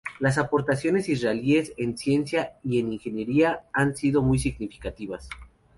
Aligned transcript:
Las 0.19 0.39
aportaciones 0.39 1.09
israelíes 1.09 1.73
en 1.77 1.95
ciencia 1.95 2.57
y 2.63 2.79
en 2.79 2.91
ingeniería 2.91 3.65
han 3.71 3.95
sido 3.95 4.23
muy 4.23 4.39
significativas. 4.39 5.29